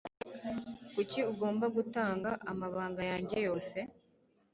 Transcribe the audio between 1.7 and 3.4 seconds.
gutanga amabanga yanjye